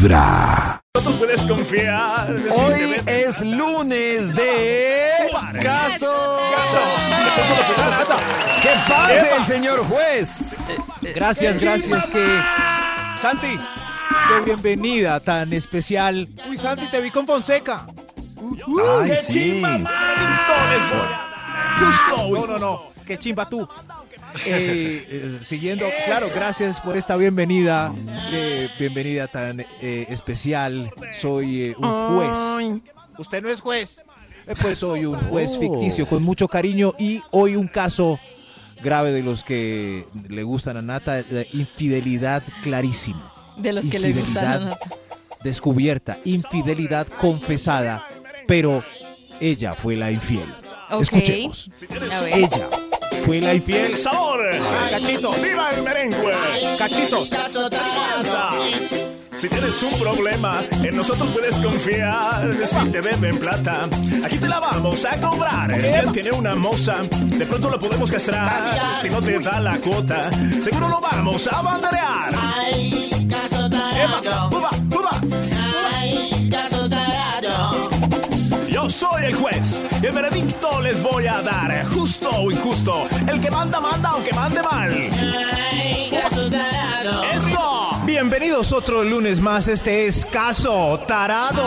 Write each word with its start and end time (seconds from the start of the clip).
Vibra. 0.00 0.80
Nosotros 0.94 1.18
puedes 1.18 1.44
confiar. 1.44 2.34
Hoy 2.56 3.02
es 3.06 3.42
lunes 3.44 4.34
de 4.34 5.30
caso. 5.62 6.38
¿Qué 8.62 8.70
pase 8.88 9.36
el 9.36 9.44
señor 9.44 9.84
juez? 9.86 10.56
Gracias, 11.14 11.62
gracias 11.62 12.08
que... 12.08 12.40
Santi, 13.20 13.58
qué 14.28 14.40
bienvenida 14.46 15.20
tan 15.20 15.52
especial. 15.52 16.26
Uy, 16.48 16.56
Santi, 16.56 16.86
te 16.86 17.00
vi 17.02 17.10
con 17.10 17.26
Fonseca. 17.26 17.86
Ay, 18.38 19.10
¡Qué 19.10 19.16
sí. 19.16 19.62
Justo. 21.78 22.40
No, 22.40 22.46
no, 22.46 22.58
no, 22.58 22.92
qué 23.06 23.18
chimba 23.18 23.46
tú. 23.46 23.68
Eh, 24.46 25.06
eh, 25.08 25.38
siguiendo, 25.40 25.86
claro, 26.06 26.28
gracias 26.34 26.80
por 26.80 26.96
esta 26.96 27.16
bienvenida, 27.16 27.92
eh, 28.30 28.68
bienvenida 28.78 29.26
tan 29.26 29.60
eh, 29.60 30.06
especial. 30.08 30.90
Soy 31.12 31.62
eh, 31.62 31.74
un 31.78 32.16
juez. 32.16 32.82
Usted 33.18 33.42
no 33.42 33.50
es 33.50 33.60
juez. 33.60 34.02
Eh, 34.46 34.54
pues 34.60 34.78
soy 34.78 35.04
un 35.04 35.18
juez 35.20 35.58
ficticio 35.58 36.06
con 36.06 36.22
mucho 36.22 36.48
cariño 36.48 36.94
y 36.98 37.22
hoy 37.30 37.56
un 37.56 37.68
caso 37.68 38.18
grave 38.82 39.12
de 39.12 39.22
los 39.22 39.44
que 39.44 40.06
le 40.28 40.42
gustan 40.42 40.76
a 40.76 40.82
Nata, 40.82 41.22
de 41.22 41.48
infidelidad 41.52 42.42
clarísima. 42.62 43.32
De 43.56 43.72
los 43.72 43.84
que 43.84 43.98
les 43.98 44.16
gustan 44.16 44.44
a 44.44 44.56
Infidelidad 44.56 44.60
Nata. 44.60 44.96
descubierta, 45.44 46.18
infidelidad 46.24 47.06
confesada, 47.08 48.06
pero 48.46 48.82
ella 49.40 49.74
fue 49.74 49.96
la 49.96 50.10
infiel. 50.10 50.54
Escuchemos. 50.98 51.70
Ella 52.32 52.68
fue 53.24 53.40
la 53.40 53.54
infiel. 53.54 53.86
El 53.86 53.94
sabor. 53.94 54.40
Cachitos. 54.90 55.42
¡Viva 55.42 55.70
el 55.70 55.82
merengue! 55.82 56.32
Cachitos. 56.78 57.30
Danza. 57.30 58.50
Si 59.36 59.48
tienes 59.48 59.82
un 59.82 59.98
problema, 59.98 60.60
en 60.82 60.96
nosotros 60.96 61.30
puedes 61.30 61.54
confiar. 61.56 62.52
Si 62.66 62.90
te 62.90 63.00
deben 63.00 63.38
plata, 63.38 63.82
aquí 64.22 64.36
te 64.38 64.48
la 64.48 64.60
vamos 64.60 65.04
a 65.06 65.18
cobrar. 65.20 65.80
Si 65.80 65.98
él 65.98 66.12
tiene 66.12 66.30
una 66.32 66.54
moza, 66.54 66.98
de 66.98 67.46
pronto 67.46 67.70
lo 67.70 67.78
podemos 67.78 68.12
castrar. 68.12 69.00
Si 69.00 69.08
no 69.08 69.22
te 69.22 69.38
da 69.38 69.60
la 69.60 69.78
cuota, 69.78 70.30
seguro 70.60 70.88
lo 70.88 71.00
vamos 71.00 71.48
a 71.50 71.62
banderear. 71.62 72.34
Eva, 73.96 74.48
uva, 74.50 74.70
soy 78.90 79.26
el 79.26 79.34
juez 79.34 79.82
y 80.02 80.06
el 80.06 80.12
veredicto 80.12 80.80
les 80.80 81.00
voy 81.02 81.26
a 81.26 81.40
dar, 81.42 81.84
justo 81.86 82.28
o 82.30 82.50
injusto. 82.50 83.06
El 83.26 83.40
que 83.40 83.50
manda, 83.50 83.80
manda, 83.80 84.10
aunque 84.10 84.32
mande 84.32 84.62
mal. 84.62 84.92
¡Eso! 87.34 87.90
Bienvenidos 88.04 88.72
otro 88.72 89.04
lunes 89.04 89.40
más. 89.40 89.68
Este 89.68 90.06
es 90.06 90.26
Caso 90.26 91.00
Tarado. 91.06 91.62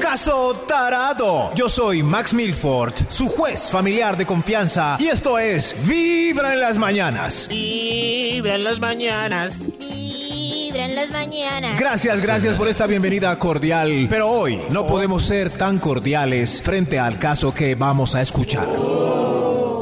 Caso 0.00 0.54
Tarado. 0.66 1.54
Yo 1.54 1.68
soy 1.68 2.02
Max 2.02 2.32
Milford, 2.32 2.94
su 3.08 3.28
juez 3.28 3.70
familiar 3.70 4.16
de 4.16 4.26
confianza. 4.26 4.96
Y 4.98 5.08
esto 5.08 5.38
es 5.38 5.76
Vibra 5.86 6.54
en 6.54 6.60
las 6.60 6.78
Mañanas. 6.78 7.48
Vibra 7.48 8.54
en 8.54 8.64
las 8.64 8.78
mañanas. 8.78 9.62
Las 11.02 11.10
mañanas. 11.10 11.80
Gracias, 11.80 12.20
gracias 12.20 12.54
por 12.54 12.68
esta 12.68 12.86
bienvenida 12.86 13.36
cordial. 13.36 14.06
Pero 14.08 14.28
hoy 14.28 14.60
no 14.70 14.86
podemos 14.86 15.24
ser 15.24 15.50
tan 15.50 15.80
cordiales 15.80 16.62
frente 16.62 16.96
al 16.96 17.18
caso 17.18 17.52
que 17.52 17.74
vamos 17.74 18.14
a 18.14 18.20
escuchar. 18.20 18.68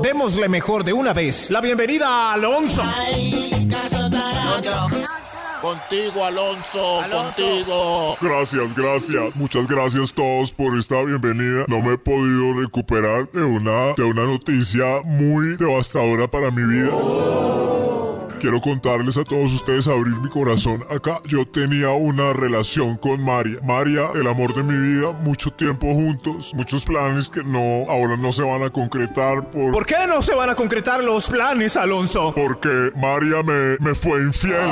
Démosle 0.03 0.49
mejor 0.49 0.83
de 0.83 0.95
una 0.95 1.13
vez 1.13 1.51
la 1.51 1.61
bienvenida 1.61 2.07
a 2.07 2.33
Alonso. 2.33 2.83
Contigo, 5.61 6.25
Alonso, 6.25 7.03
contigo. 7.13 8.17
Gracias, 8.19 8.75
gracias. 8.75 9.37
Muchas 9.37 9.67
gracias 9.67 10.15
todos 10.15 10.53
por 10.53 10.79
esta 10.79 11.03
bienvenida. 11.03 11.67
No 11.69 11.83
me 11.83 11.95
he 11.95 11.99
podido 11.99 12.59
recuperar 12.63 13.31
de 13.31 13.43
una, 13.43 13.93
de 13.95 14.05
una 14.05 14.25
noticia 14.25 15.03
muy 15.05 15.59
devastadora 15.59 16.31
para 16.31 16.51
mi 16.51 16.63
vida. 16.63 16.91
Quiero 18.41 18.59
contarles 18.63 19.19
a 19.19 19.25
todos 19.25 19.53
ustedes, 19.53 19.87
abrir 19.87 20.17
mi 20.17 20.31
corazón. 20.31 20.83
Acá 20.89 21.19
yo 21.27 21.47
tenía 21.47 21.91
una 21.91 22.33
relación 22.33 22.97
con 22.97 23.23
María. 23.23 23.59
María, 23.63 24.09
el 24.15 24.27
amor 24.27 24.55
de 24.55 24.63
mi 24.63 24.75
vida, 24.75 25.13
mucho 25.13 25.53
tiempo 25.53 25.87
juntos, 25.93 26.55
muchos 26.55 26.87
planes 26.87 27.29
que 27.29 27.45
no, 27.45 27.85
ahora 27.91 28.17
no 28.17 28.33
se 28.33 28.43
van 28.43 28.63
a 28.63 28.71
concretar 28.71 29.51
por... 29.51 29.73
¿Por 29.73 29.85
qué 29.85 30.07
no 30.09 30.23
se 30.23 30.35
van 30.35 30.49
a 30.49 30.55
concretar 30.55 31.05
los 31.05 31.29
planes, 31.29 31.77
Alonso? 31.77 32.33
Porque 32.35 32.93
María 32.97 33.43
me, 33.43 33.77
me 33.79 33.95
fue 33.95 34.23
infiel. 34.23 34.71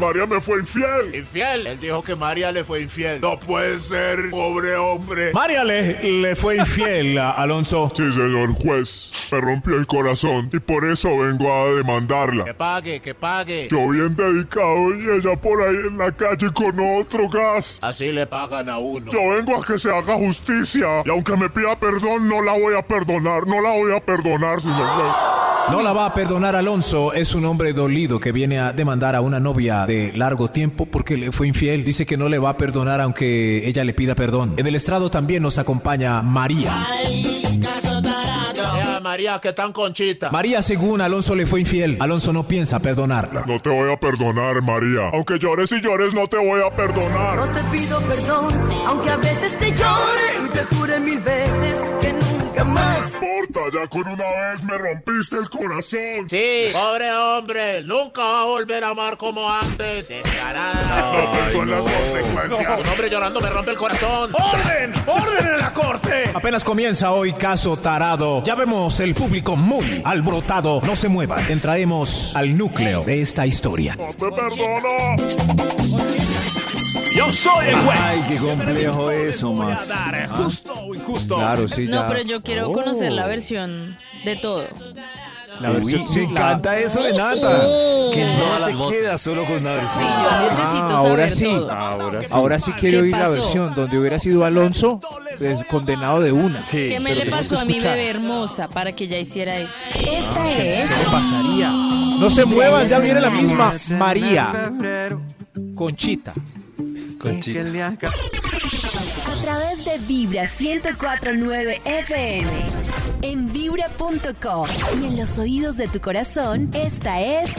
María 0.00 0.26
me 0.26 0.40
fue 0.40 0.60
infiel. 0.60 1.14
Infiel. 1.14 1.66
Él 1.66 1.78
dijo 1.78 2.02
que 2.02 2.16
María 2.16 2.50
le 2.52 2.64
fue 2.64 2.80
infiel. 2.80 3.20
No 3.20 3.38
puede 3.38 3.78
ser, 3.78 4.30
pobre 4.30 4.74
hombre. 4.76 5.32
María 5.32 5.62
le, 5.62 6.02
le 6.02 6.34
fue 6.36 6.56
infiel 6.56 7.18
a 7.18 7.30
Alonso. 7.32 7.88
Sí, 7.94 8.02
señor 8.12 8.52
juez, 8.54 9.12
me 9.30 9.40
rompió 9.40 9.76
el 9.76 9.86
corazón 9.86 10.48
y 10.52 10.58
por 10.58 10.88
eso 10.88 11.16
vengo 11.18 11.52
a 11.52 11.74
demandarla. 11.74 12.44
Que 12.44 12.54
pague, 12.54 13.00
que 13.00 13.14
pague. 13.14 13.68
Yo 13.70 13.88
bien 13.90 14.16
dedicado 14.16 14.94
y 14.94 15.18
ella 15.18 15.36
por 15.40 15.62
ahí 15.62 15.76
en 15.88 15.98
la 15.98 16.10
calle 16.12 16.50
con 16.52 16.78
otro 16.98 17.28
gas. 17.28 17.78
Así 17.82 18.10
le 18.10 18.26
pagan 18.26 18.68
a 18.68 18.78
uno. 18.78 19.12
Yo 19.12 19.28
vengo 19.28 19.62
a 19.62 19.66
que 19.66 19.78
se 19.78 19.90
haga 19.90 20.14
justicia 20.14 21.02
y 21.04 21.10
aunque 21.10 21.36
me 21.36 21.50
pida 21.50 21.78
perdón 21.78 22.28
no 22.28 22.42
la 22.42 22.52
voy 22.52 22.74
a 22.74 22.82
perdonar, 22.82 23.46
no 23.46 23.60
la 23.60 23.70
voy 23.70 23.94
a 23.94 24.00
perdonar, 24.00 24.60
señor 24.60 24.86
juez. 24.86 25.12
No 25.70 25.82
la 25.82 25.92
va 25.92 26.06
a 26.06 26.14
perdonar 26.14 26.56
Alonso, 26.56 27.12
es 27.12 27.34
un 27.34 27.44
hombre 27.44 27.72
dolido 27.72 28.18
que 28.18 28.32
viene 28.32 28.58
a 28.58 28.72
demandar 28.72 29.14
a 29.14 29.20
una 29.20 29.38
novia 29.38 29.86
de 29.86 30.12
largo 30.14 30.48
tiempo 30.48 30.86
porque 30.86 31.16
le 31.16 31.30
fue 31.30 31.46
infiel. 31.46 31.84
Dice 31.84 32.04
que 32.04 32.16
no 32.16 32.28
le 32.28 32.38
va 32.38 32.50
a 32.50 32.56
perdonar 32.56 33.00
aunque 33.00 33.68
ella 33.68 33.84
le 33.84 33.94
pida 33.94 34.14
perdón. 34.14 34.54
En 34.56 34.66
el 34.66 34.74
estrado 34.74 35.10
también 35.10 35.42
nos 35.42 35.58
acompaña 35.58 36.22
María. 36.22 36.72
María, 39.02 39.38
que 39.40 39.52
tan 39.52 39.72
conchita. 39.72 40.30
María, 40.30 40.62
según 40.62 41.00
Alonso 41.00 41.34
le 41.34 41.46
fue 41.46 41.60
infiel, 41.60 41.96
Alonso 42.00 42.32
no 42.32 42.44
piensa 42.44 42.78
perdonarla. 42.78 43.44
No 43.46 43.60
te 43.60 43.70
voy 43.70 43.92
a 43.92 43.96
perdonar, 43.96 44.62
María. 44.62 45.10
Aunque 45.12 45.38
llores 45.38 45.72
y 45.72 45.80
llores, 45.80 46.14
no 46.14 46.28
te 46.28 46.36
voy 46.36 46.60
a 46.62 46.74
perdonar. 46.74 47.36
No 47.36 47.48
te 47.48 47.62
pido 47.76 48.00
perdón, 48.00 48.48
aunque 48.86 49.10
a 49.10 49.16
veces 49.16 49.58
te 49.58 49.70
llore 49.70 50.46
y 50.46 50.48
te 50.50 50.76
jure 50.76 51.00
mil 51.00 51.18
veces 51.20 51.89
No 52.64 52.80
importa, 52.80 53.60
ya 53.72 53.86
con 53.88 54.06
una 54.08 54.50
vez 54.50 54.62
me 54.64 54.76
rompiste 54.76 55.36
el 55.38 55.48
corazón. 55.50 56.28
Sí, 56.28 56.68
pobre 56.72 57.12
hombre. 57.12 57.82
Nunca 57.84 58.22
va 58.22 58.42
a 58.42 58.44
volver 58.44 58.84
a 58.84 58.90
amar 58.90 59.16
como 59.16 59.50
antes. 59.50 60.08
Descarada. 60.08 61.12
No, 61.12 61.52
son 61.52 61.70
las 61.70 61.84
consecuencias. 61.84 62.80
Un 62.80 62.88
hombre 62.88 63.10
llorando 63.10 63.40
me 63.40 63.50
rompe 63.50 63.70
el 63.70 63.78
corazón. 63.78 64.32
¡Orden! 64.34 64.92
¡Orden 65.06 65.46
en 65.54 65.58
la 65.58 65.72
corte! 65.72 66.30
Apenas 66.34 66.64
comienza 66.64 67.12
hoy 67.12 67.32
caso 67.32 67.76
tarado. 67.76 68.42
Ya 68.44 68.54
vemos 68.54 69.00
el 69.00 69.14
público 69.14 69.56
muy 69.56 70.02
alborotado. 70.04 70.80
No 70.84 70.96
se 70.96 71.08
muevan. 71.08 71.50
Entraremos 71.50 72.36
al 72.36 72.56
núcleo 72.56 73.02
de 73.04 73.20
esta 73.20 73.46
historia. 73.46 73.96
No 73.96 74.08
te 74.08 74.36
perdono. 74.36 76.29
Yo 77.16 77.30
soy 77.32 77.66
el 77.68 77.76
juez. 77.76 78.00
Ay, 78.00 78.24
qué 78.28 78.36
complejo 78.36 79.10
eso, 79.10 79.52
Max. 79.52 79.88
dar, 79.88 80.28
justo 80.30 80.72
o 80.74 80.94
injusto. 80.94 81.36
Claro, 81.36 81.66
sí, 81.68 81.86
ya. 81.86 82.02
No, 82.02 82.08
pero 82.08 82.22
yo 82.22 82.42
quiero 82.42 82.72
conocer 82.72 83.12
la 83.12 83.26
versión 83.26 83.96
de 84.24 84.36
todo. 84.36 84.64
La 85.60 85.70
Uy, 85.72 85.76
versión- 85.76 86.06
sí, 86.08 86.20
la- 86.20 86.30
encanta 86.30 86.78
eso 86.78 87.02
de 87.02 87.12
Nata. 87.12 87.58
Que 88.14 88.24
no 88.24 88.66
se 88.66 88.76
voces. 88.76 88.98
queda 89.00 89.18
solo 89.18 89.44
con 89.44 89.56
una 89.56 89.74
Sí, 89.74 89.80
versión. 89.80 90.08
yo 90.08 90.40
necesito 90.42 90.64
Ah, 90.88 90.96
ahora 90.96 91.10
saber 91.10 91.30
sí. 91.32 91.44
todo. 91.44 91.70
Ahora 91.72 92.20
sí. 92.22 92.28
Ahora 92.30 92.60
sí 92.60 92.72
quiero 92.72 92.96
¿Qué 92.98 93.02
oír 93.02 93.16
la 93.16 93.28
versión 93.28 93.74
donde 93.74 93.98
hubiera 93.98 94.18
sido 94.18 94.44
Alonso 94.46 95.00
pues, 95.38 95.58
condenado 95.68 96.20
de 96.20 96.32
una. 96.32 96.66
Sí. 96.66 96.88
¿Qué 96.88 97.00
me 97.00 97.14
le 97.14 97.26
pasó 97.26 97.58
a 97.58 97.64
mi 97.66 97.78
bebé 97.78 98.08
hermosa 98.08 98.68
para 98.68 98.92
que 98.92 99.04
ella 99.04 99.18
hiciera 99.18 99.58
eso? 99.58 99.74
Esta 99.96 100.50
es 100.50 100.90
¿Qué 100.90 101.04
pasaría? 101.10 101.68
No 102.20 102.30
se 102.30 102.44
muevan, 102.46 102.88
ya 102.88 102.98
viene 103.00 103.20
la 103.20 103.30
misma 103.30 103.70
María 103.98 104.72
Conchita. 105.80 106.34
Conchita. 107.18 107.88
a 107.88 109.42
través 109.42 109.82
de 109.86 109.96
Vibra 110.06 110.42
1049 110.42 111.80
FM. 111.86 112.66
En 113.22 113.50
vibra.com 113.50 114.66
y 115.00 115.06
en 115.06 115.16
los 115.16 115.38
oídos 115.38 115.78
de 115.78 115.88
tu 115.88 115.98
corazón, 116.02 116.68
esta 116.74 117.22
es 117.22 117.50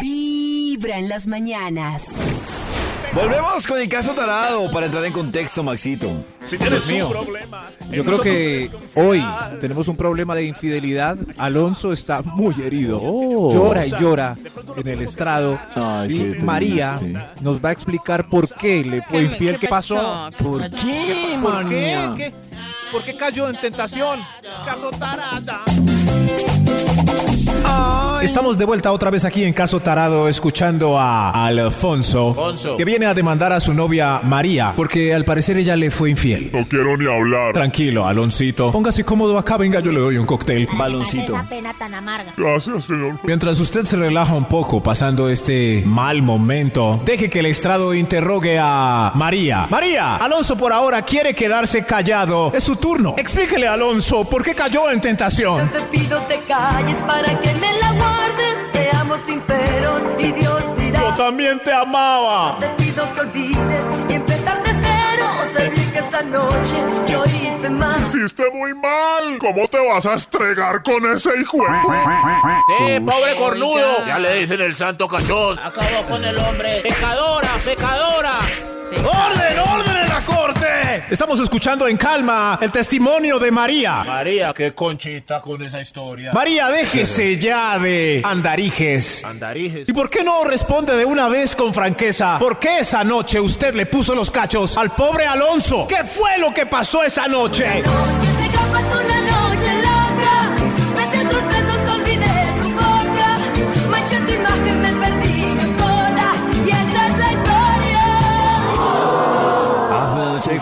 Vibra 0.00 0.98
en 0.98 1.10
las 1.10 1.26
mañanas. 1.26 2.16
Volvemos 3.14 3.66
con 3.66 3.78
el 3.78 3.88
caso 3.88 4.12
tarado 4.12 4.70
para 4.72 4.86
entrar 4.86 5.04
en 5.04 5.12
contexto, 5.12 5.62
Maxito. 5.62 6.10
Si 6.42 6.56
tienes 6.56 6.86
mío. 6.90 7.08
un 7.08 7.12
problema, 7.12 7.70
en 7.80 7.92
Yo 7.92 8.04
creo 8.04 8.18
que 8.18 8.70
hoy 8.94 9.22
tenemos 9.60 9.88
un 9.88 9.96
problema 9.96 10.34
de 10.34 10.46
infidelidad. 10.46 11.18
Alonso 11.36 11.92
está 11.92 12.22
muy 12.22 12.54
herido. 12.62 12.98
Oh. 13.02 13.52
Llora 13.52 13.86
y 13.86 13.90
llora 13.90 14.36
en 14.76 14.88
el 14.88 15.02
estrado. 15.02 15.58
Ay, 15.74 16.36
y 16.40 16.44
María 16.44 16.96
triste. 16.98 17.18
nos 17.40 17.64
va 17.64 17.70
a 17.70 17.72
explicar 17.72 18.28
por 18.28 18.48
qué 18.54 18.84
le 18.84 19.02
fue 19.02 19.18
¿Qué- 19.20 19.24
infiel. 19.24 19.54
qué 19.54 19.60
¿Qué 19.60 19.68
pasó? 19.68 19.96
pasó? 19.96 20.30
¿Qué 20.36 20.44
¿Por 20.44 20.70
qué, 20.70 21.38
¿Por? 21.40 22.16
¿Qué? 22.16 22.34
¿Por 22.92 23.02
qué 23.02 23.16
cayó 23.16 23.48
en 23.48 23.60
tentación? 23.60 24.20
Caso 24.64 24.90
tarada. 24.90 25.62
Estamos 28.24 28.56
de 28.56 28.64
vuelta 28.64 28.90
otra 28.90 29.10
vez 29.10 29.26
aquí 29.26 29.44
en 29.44 29.52
Caso 29.52 29.80
Tarado 29.80 30.30
escuchando 30.30 30.98
a 30.98 31.30
Alfonso, 31.44 32.30
Alfonso. 32.30 32.78
que 32.78 32.86
viene 32.86 33.04
a 33.04 33.12
demandar 33.12 33.52
a 33.52 33.60
su 33.60 33.74
novia 33.74 34.22
María 34.24 34.72
porque 34.74 35.12
al 35.12 35.26
parecer 35.26 35.58
ella 35.58 35.76
le 35.76 35.90
fue 35.90 36.08
infiel. 36.08 36.50
No 36.50 36.66
quiero 36.66 36.96
ni 36.96 37.06
hablar. 37.06 37.52
Tranquilo, 37.52 38.06
Aloncito. 38.06 38.72
Póngase 38.72 39.04
cómodo 39.04 39.36
acá, 39.36 39.58
venga, 39.58 39.80
yo 39.80 39.92
le 39.92 40.00
doy 40.00 40.16
un 40.16 40.24
cóctel. 40.24 40.66
Baloncito. 40.74 41.34
Esa 41.34 41.46
pena 41.46 41.74
tan 41.78 41.92
amarga. 41.92 42.32
Gracias, 42.34 42.84
señor. 42.84 43.20
Mientras 43.24 43.60
usted 43.60 43.84
se 43.84 43.96
relaja 43.96 44.32
un 44.32 44.46
poco 44.46 44.82
pasando 44.82 45.28
este 45.28 45.82
mal 45.84 46.22
momento, 46.22 47.02
deje 47.04 47.28
que 47.28 47.40
el 47.40 47.46
estrado 47.46 47.92
interrogue 47.92 48.58
a 48.58 49.12
María. 49.16 49.66
María, 49.70 50.16
Alonso 50.16 50.56
por 50.56 50.72
ahora 50.72 51.02
quiere 51.02 51.34
quedarse 51.34 51.84
callado. 51.84 52.52
Es 52.54 52.64
su 52.64 52.76
turno. 52.76 53.16
Explíquele 53.18 53.66
a 53.66 53.74
Alonso 53.74 54.24
por 54.24 54.42
qué 54.42 54.54
cayó 54.54 54.90
en 54.90 55.02
tentación. 55.02 55.68
Te 55.68 55.80
pido 55.98 56.18
te 56.22 56.38
calles 56.48 56.96
para 57.02 57.38
que 57.38 57.52
me 57.60 57.70
la 57.80 57.92
guardes. 58.14 58.58
Seamos 58.72 59.18
sinceros 59.26 60.02
y 60.18 60.32
Dios 60.32 60.62
dirá. 60.78 61.14
también 61.16 61.60
te 61.62 61.72
amaba. 61.72 62.56
Te 62.58 62.68
pido 62.82 63.12
que 63.14 63.20
olvides 63.20 63.84
y 64.08 64.12
empezar 64.14 64.62
de 64.62 64.70
cero. 64.82 65.26
Bien 65.74 65.92
que 65.92 65.98
esta 65.98 66.22
noche 66.22 66.74
yo 67.06 67.24
hice 67.24 67.70
mal. 67.70 68.00
Hiciste 68.02 68.44
muy 68.52 68.74
mal. 68.74 69.38
¿Cómo 69.38 69.66
te 69.68 69.78
vas 69.86 70.04
a 70.06 70.14
estregar 70.14 70.82
con 70.82 71.04
ese 71.12 71.30
hijo? 71.40 71.58
de- 71.58 72.96
Sí, 72.96 73.00
pobre 73.00 73.34
cornudo. 73.38 74.04
Ya 74.06 74.18
le 74.18 74.34
dicen 74.40 74.60
el 74.60 74.74
santo 74.74 75.06
cachón. 75.08 75.58
Acabó 75.58 76.02
con 76.08 76.24
el 76.24 76.36
hombre. 76.38 76.80
Pecadora, 76.82 77.50
pecadora. 77.64 78.38
¡Orden, 78.98 79.58
orden 79.58 79.96
en 79.96 80.08
la 80.08 80.24
corte! 80.24 81.04
Estamos 81.10 81.40
escuchando 81.40 81.86
en 81.88 81.96
calma 81.96 82.58
el 82.62 82.70
testimonio 82.70 83.38
de 83.38 83.50
María. 83.50 84.04
María, 84.04 84.52
qué 84.54 84.74
conchita 84.74 85.40
con 85.40 85.62
esa 85.62 85.80
historia. 85.80 86.32
María, 86.32 86.68
déjese 86.68 87.36
ya 87.38 87.78
de 87.78 88.22
andarijes. 88.24 89.24
Andarijes. 89.24 89.88
¿Y 89.88 89.92
por 89.92 90.08
qué 90.10 90.22
no 90.24 90.44
responde 90.44 90.96
de 90.96 91.04
una 91.04 91.28
vez 91.28 91.54
con 91.54 91.74
franqueza? 91.74 92.38
¿Por 92.38 92.58
qué 92.58 92.80
esa 92.80 93.04
noche 93.04 93.40
usted 93.40 93.74
le 93.74 93.86
puso 93.86 94.14
los 94.14 94.30
cachos 94.30 94.76
al 94.76 94.90
pobre 94.92 95.26
Alonso? 95.26 95.86
¿Qué 95.88 96.04
fue 96.04 96.38
lo 96.38 96.52
que 96.52 96.66
pasó 96.66 97.02
esa 97.02 97.26
noche? 97.28 97.82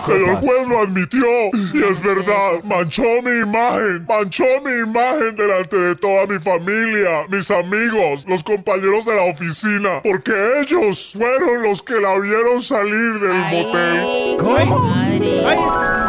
Historia. 0.03 0.25
Señor 0.25 0.41
juez 0.41 0.67
lo 0.67 0.79
admitió. 0.81 1.27
Y 1.73 1.83
es 1.83 2.01
verdad. 2.01 2.63
Manchó 2.63 3.03
mi 3.23 3.41
imagen. 3.41 4.05
Manchó 4.07 4.43
mi 4.63 4.71
imagen 4.71 5.35
delante 5.35 5.77
de 5.77 5.95
toda 5.95 6.27
mi 6.27 6.39
familia, 6.39 7.25
mis 7.29 7.49
amigos, 7.51 8.25
los 8.27 8.43
compañeros 8.43 9.05
de 9.05 9.15
la 9.15 9.23
oficina. 9.23 10.01
Porque 10.03 10.33
ellos 10.61 11.13
fueron 11.17 11.63
los 11.63 11.81
que 11.81 11.99
la 11.99 12.19
vieron 12.19 12.61
salir 12.61 13.19
del 13.19 13.37
motel. 13.37 14.37
Madre. 14.69 15.45
¿Oíste? 15.45 16.02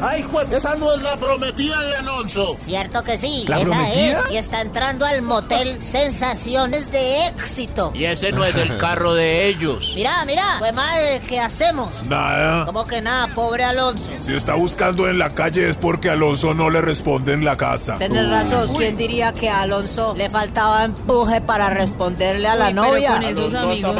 Ay, 0.00 0.22
juez, 0.30 0.50
esa 0.52 0.74
no 0.76 0.92
es 0.94 1.02
la 1.02 1.16
prometida 1.16 1.80
de 1.80 1.96
Alonso. 1.96 2.54
Cierto 2.58 3.02
que 3.02 3.18
sí, 3.18 3.44
¿La 3.48 3.58
esa 3.60 3.70
prometida? 3.70 4.20
es. 4.20 4.30
Y 4.32 4.36
está 4.36 4.60
entrando 4.60 5.04
al 5.04 5.22
motel 5.22 5.82
Sensaciones 5.82 6.92
de 6.92 7.26
Éxito. 7.26 7.90
Y 7.94 8.04
ese 8.04 8.30
no 8.32 8.44
es 8.44 8.54
el 8.56 8.76
carro 8.78 9.14
de 9.14 9.46
ellos. 9.48 9.92
Mira, 9.96 10.24
mira, 10.24 10.56
pues 10.60 10.72
madre, 10.74 11.20
¿qué 11.28 11.40
hacemos? 11.40 11.88
Nada. 12.08 12.64
Como 12.66 12.86
que 12.86 13.00
nada, 13.00 13.26
pobre 13.34 13.64
Alonso. 13.64 14.10
Si 14.20 14.34
está 14.34 14.54
buscando 14.54 15.08
en 15.08 15.18
la 15.18 15.30
calle 15.34 15.68
es 15.68 15.76
porque 15.76 16.10
Alonso 16.10 16.54
no 16.54 16.70
le 16.70 16.80
responde 16.80 17.32
en 17.32 17.44
la 17.44 17.56
casa. 17.56 17.98
Tenés 17.98 18.28
razón, 18.28 18.74
¿quién 18.76 18.96
diría 18.96 19.32
que 19.32 19.48
a 19.48 19.62
Alonso 19.62 20.14
le 20.16 20.30
faltaba 20.30 20.84
empuje 20.84 21.40
para 21.40 21.70
responderle 21.70 22.46
a 22.48 22.54
la 22.56 22.68
Uy, 22.68 22.72
pero 22.74 22.86
novia? 22.86 23.10
con 23.14 23.24
esos 23.24 23.54
amigos. 23.54 23.96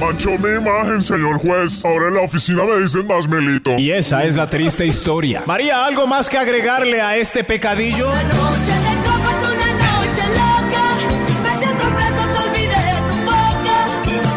Manchó 0.00 0.30
mi 0.38 0.50
imagen, 0.56 1.00
señor 1.00 1.38
juez. 1.38 1.84
Ahora 1.84 2.08
en 2.08 2.14
la 2.14 2.22
oficina 2.22 2.64
me 2.64 2.80
dicen 2.80 3.06
más 3.06 3.28
melito. 3.28 3.78
Y 3.78 3.90
esa 3.92 4.24
es 4.24 4.36
la 4.36 4.50
triste 4.50 4.86
historia. 4.86 5.44
María, 5.46 5.84
¿algo 5.86 6.06
más 6.06 6.28
que 6.28 6.36
agregarle 6.36 7.00
a 7.00 7.16
este 7.16 7.44
pecadillo? 7.44 8.08
Una 8.10 8.22
noche 8.22 8.72
de 8.72 8.94
copas, 9.04 9.36
una 9.50 9.70
noche 9.72 10.24
loca. 10.34 10.84
Besé 11.44 11.72
tus 11.74 11.92
besos, 11.94 12.28
olvidé 12.44 12.84
tu 13.08 13.16
boca. 13.24 13.76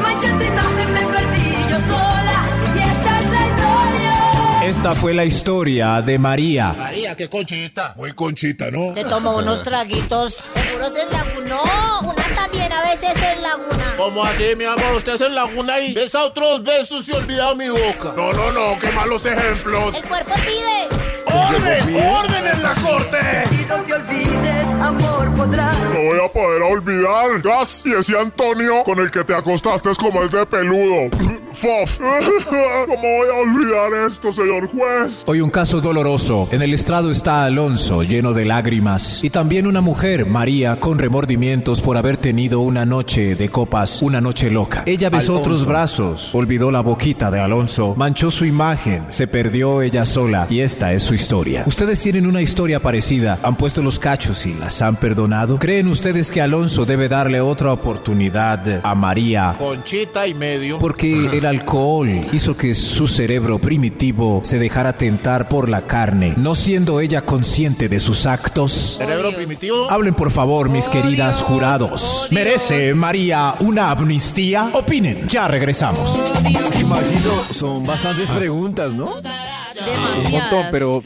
Manché 0.02 0.30
tu 0.30 0.44
imagen, 0.44 0.94
me 0.94 1.02
perdí 1.02 1.52
yo 1.70 1.78
sola. 1.90 2.38
Y 2.76 2.80
esta 2.80 3.20
es 3.20 3.26
la 3.32 3.42
historia. 3.48 4.70
Esta 4.70 4.96
fue 4.96 5.14
la 5.14 5.26
historia 5.26 6.02
de 6.02 6.20
María. 6.20 6.74
María, 6.74 7.16
qué 7.16 7.28
conchita. 7.30 7.94
Muy 7.98 8.14
conchita, 8.14 8.70
¿no? 8.72 8.94
Te 8.94 9.04
tomó 9.04 9.38
unos 9.38 9.64
traguitos. 9.64 10.34
Seguros 10.34 10.94
en 10.98 11.10
laguna. 11.12 11.48
No, 11.50 12.12
una 12.12 12.24
también 12.36 12.72
a 12.72 12.82
veces 12.82 13.16
en 13.16 13.42
laguna. 13.42 13.77
¿Cómo 13.98 14.24
así, 14.24 14.56
mi 14.56 14.64
amor? 14.64 14.94
Usted 14.98 15.16
es 15.16 15.22
en 15.22 15.34
laguna 15.34 15.80
y 15.80 15.94
besa 15.96 16.24
otros 16.24 16.64
besos 16.64 17.10
y 17.10 17.14
olvida 17.14 17.56
mi 17.56 17.68
boca. 17.68 18.14
No, 18.16 18.32
no, 18.32 18.52
no, 18.52 18.78
qué 18.80 18.92
malos 18.92 19.26
ejemplos. 19.26 19.96
El 19.96 20.04
cuerpo 20.04 20.36
pide. 20.36 20.88
¡Orden! 21.26 21.96
¡Orden 21.96 22.48
en 22.48 22.64
la 22.64 22.76
corte! 22.76 23.18
Pido 23.50 23.86
que 23.86 23.94
olvides, 23.94 24.68
amor 24.82 25.36
podrás. 25.36 25.78
No 25.80 26.02
voy 26.04 26.20
a 26.24 26.32
poder 26.32 26.62
olvidar. 26.62 27.42
Gas, 27.42 27.86
y 27.86 27.94
ese 27.94 28.18
Antonio 28.18 28.84
con 28.84 29.00
el 29.00 29.10
que 29.10 29.24
te 29.24 29.34
acostaste 29.34 29.90
es 29.90 29.98
como 29.98 30.24
es 30.24 30.30
de 30.30 30.46
peludo. 30.46 31.10
Fof. 31.58 31.98
¿Cómo 32.88 33.02
voy 33.02 33.30
a 33.30 33.40
olvidar 33.40 34.08
esto, 34.08 34.32
señor 34.32 34.70
juez? 34.70 35.24
Hoy 35.26 35.42
un 35.42 35.50
caso 35.50 35.82
doloroso. 35.82 36.48
En 36.52 36.62
el 36.62 36.72
estrado 36.72 37.10
está 37.10 37.46
Alonso, 37.46 38.04
lleno 38.04 38.34
de 38.34 38.46
lágrimas. 38.46 39.24
Y 39.24 39.32
también 39.32 39.66
una 39.66 39.82
mujer, 39.82 40.28
María, 40.28 40.80
con 40.80 41.00
remordimientos 41.00 41.82
por 41.82 41.98
haber 41.98 42.18
tenido 42.18 42.60
una 42.60 42.86
noche 42.86 43.36
de 43.36 43.50
copas, 43.50 44.04
una 44.04 44.22
noche 44.22 44.52
loca. 44.52 44.84
Ella 44.86 45.10
besó 45.10 45.40
otros 45.40 45.66
brazos, 45.66 46.30
olvidó 46.36 46.70
la 46.70 46.82
boquita 46.82 47.32
de 47.32 47.40
Alonso, 47.40 47.96
manchó 47.98 48.30
su 48.30 48.46
imagen, 48.46 49.08
se 49.10 49.28
perdió 49.28 49.82
ella 49.82 50.06
sola. 50.06 50.46
Y 50.52 50.60
esta 50.60 50.94
es 50.94 51.02
su 51.02 51.16
historia. 51.16 51.64
¿Ustedes 51.66 52.00
tienen 52.00 52.28
una 52.28 52.42
historia 52.42 52.80
parecida? 52.80 53.40
¿Han 53.42 53.56
puesto 53.56 53.82
los 53.82 53.98
cachos 53.98 54.46
y 54.46 54.54
las 54.54 54.84
han 54.84 54.96
perdonado? 54.98 55.58
¿Creen 55.58 55.88
ustedes 55.88 56.30
que 56.30 56.40
Alonso 56.40 56.86
debe 56.86 57.10
darle 57.10 57.42
otra 57.42 57.74
oportunidad 57.74 58.82
a 58.84 58.94
María? 58.94 59.56
Conchita 59.58 60.28
y 60.28 60.36
medio. 60.36 60.78
Porque 60.78 61.26
el 61.36 61.47
alcohol 61.48 62.28
hizo 62.32 62.56
que 62.56 62.76
su 62.76 63.08
cerebro 63.08 63.60
primitivo 63.60 64.42
se 64.44 64.60
dejara 64.60 64.94
tentar 64.94 65.50
por 65.50 65.70
la 65.70 65.82
carne, 65.82 66.34
no 66.38 66.54
siendo 66.56 67.00
ella 67.00 67.22
consciente 67.22 67.90
de 67.90 68.00
sus 68.00 68.26
actos. 68.26 68.96
Cerebro 68.98 69.34
primitivo. 69.36 69.90
Hablen 69.90 70.14
por 70.14 70.32
favor, 70.32 70.70
mis 70.70 70.88
Oh, 70.88 70.92
queridas 70.92 71.38
Dios. 71.38 71.50
jurados. 71.50 72.28
Oh. 72.30 72.34
¿Merece 72.34 72.94
María 72.94 73.56
una 73.60 73.92
amnistía? 73.92 74.70
Opinen, 74.74 75.28
ya 75.28 75.48
regresamos. 75.48 76.20
Oh, 76.20 76.88
Maxito, 76.88 77.44
son 77.54 77.86
bastantes 77.86 78.30
preguntas, 78.30 78.94
¿no? 78.94 79.16
Un 79.16 80.32
montón, 80.32 80.66
pero 80.72 81.04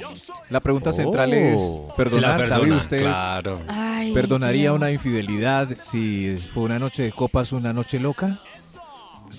la 0.50 0.60
pregunta 0.60 0.92
central 0.94 1.34
es, 1.34 1.60
¿perdonar, 1.96 2.48
David, 2.50 2.72
usted 2.74 3.01
Claro. 3.01 3.60
Ay, 3.68 4.13
perdonaría 4.13 4.74
una 4.74 4.92
infidelidad 4.92 5.70
si 5.82 6.36
fue 6.54 6.63
una 6.63 6.80
noche 6.80 7.04
de 7.04 7.12
copas, 7.12 7.51
una 7.51 7.74
noche 7.74 8.00
loca? 8.00 8.38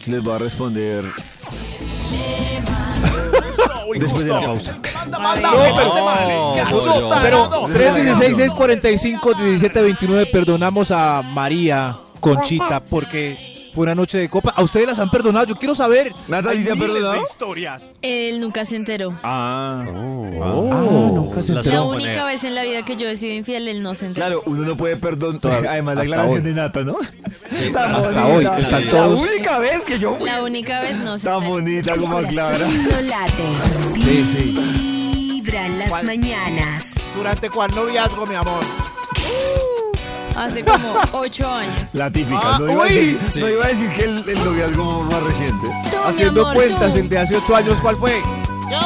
Les 0.06 0.26
va 0.26 0.36
a 0.36 0.38
responder 0.38 1.04
después 3.94 4.24
de 4.24 4.30
la 4.30 4.40
pausa. 4.40 4.78
Pero 7.22 7.50
316-645-1729 7.68 10.30
perdonamos 10.30 10.90
a 10.90 11.22
María 11.22 11.96
Conchita 12.20 12.80
porque 12.80 13.51
fue 13.74 13.82
una 13.84 13.94
noche 13.94 14.18
de 14.18 14.28
copa. 14.28 14.50
¿A 14.56 14.62
ustedes 14.62 14.86
las 14.86 14.98
han 14.98 15.10
perdonado? 15.10 15.46
Yo 15.46 15.56
quiero 15.56 15.74
saber. 15.74 16.12
Natalie, 16.28 16.58
Hay 16.60 16.64
¿te 16.64 16.70
ha 16.72 16.74
miles 16.74 16.90
perdonado? 16.90 17.12
de 17.14 17.20
historias. 17.22 17.90
Él 18.02 18.40
nunca 18.40 18.64
se 18.64 18.76
enteró. 18.76 19.18
Ah, 19.22 19.82
Ah, 19.84 19.88
nunca 21.12 21.42
se 21.42 21.52
La 21.54 21.60
enteró. 21.60 21.88
única 21.88 22.24
vez 22.24 22.44
en 22.44 22.54
la 22.54 22.62
vida 22.62 22.84
que 22.84 22.96
yo 22.96 23.08
he 23.08 23.16
sido 23.16 23.34
infiel, 23.34 23.68
él 23.68 23.82
no 23.82 23.94
se 23.94 24.06
enteró. 24.06 24.26
claro, 24.26 24.42
uno 24.46 24.62
no 24.62 24.76
puede 24.76 24.96
perdonar. 24.96 25.66
Además, 25.68 25.94
la 25.96 26.02
hasta 26.02 26.14
aclaración 26.14 26.38
hoy. 26.38 26.48
de 26.48 26.52
Nata, 26.54 26.80
¿no? 26.82 26.96
Tan 27.72 27.94
hasta 27.94 28.24
bonita. 28.24 28.52
hoy, 28.54 28.60
están 28.60 28.84
La 28.86 28.90
todos- 28.90 29.20
única 29.20 29.58
vez 29.58 29.84
que 29.84 29.98
yo 29.98 30.14
fui 30.14 30.26
La 30.28 30.42
única 30.42 30.80
vez 30.80 30.96
no 30.98 31.18
se 31.18 31.24
tan 31.24 31.34
enteró. 31.34 31.50
bonita 31.52 31.96
como 31.96 32.18
aclara. 32.18 32.58
Corazón 32.58 32.88
no 32.90 33.00
late. 33.02 33.44
Sí, 33.96 34.24
sí. 34.24 35.32
Vibra 35.42 35.66
en 35.66 35.78
las 35.78 36.02
mañanas. 36.04 36.94
¿Durante 37.16 37.50
cuál 37.50 37.74
noviazgo, 37.74 38.26
mi 38.26 38.34
amor? 38.34 38.62
Hace 40.44 40.64
como 40.64 40.94
ocho 41.12 41.48
años. 41.48 41.74
La 41.92 42.10
típica. 42.10 42.40
Ah, 42.42 42.58
no, 42.60 42.70
iba 42.72 42.82
a 42.84 42.86
uy. 42.86 42.94
decir, 43.14 43.42
no 43.42 43.48
iba 43.48 43.64
a 43.64 43.68
decir 43.68 43.88
que 43.90 44.04
el, 44.04 44.24
el 44.28 44.44
noviazgo 44.44 45.02
más 45.04 45.22
reciente. 45.22 45.66
Tú, 45.90 45.96
Haciendo 46.04 46.40
amor, 46.42 46.54
cuentas, 46.56 46.94
tú. 46.94 46.98
el 47.00 47.08
de 47.08 47.18
hace 47.18 47.36
ocho 47.36 47.56
años, 47.56 47.78
¿cuál 47.80 47.96
fue? 47.96 48.20
Yo, 48.70 48.80